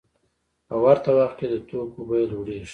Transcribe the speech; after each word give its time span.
په 0.67 0.75
ورته 0.83 1.09
وخت 1.17 1.35
کې 1.39 1.47
د 1.51 1.55
توکو 1.67 1.99
بیه 2.09 2.25
لوړېږي 2.31 2.67